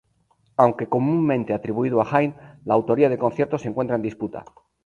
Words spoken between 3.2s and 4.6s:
concierto se encuentra en disputa.